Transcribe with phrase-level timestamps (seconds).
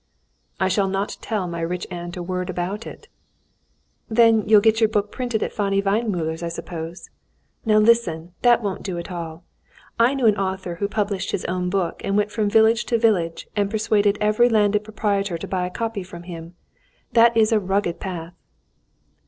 [0.59, 3.07] "I shall not tell my rich aunt a word about it."
[4.09, 7.11] "Then you'll get your book printed at Fani Weinmüller's, I suppose.
[7.67, 9.43] Now listen, that won't do at all.
[9.99, 13.47] I knew an author who published his own book and went from village to village,
[13.55, 16.55] and persuaded every landed proprietor to buy a copy from him.
[17.13, 18.33] That is a rugged path."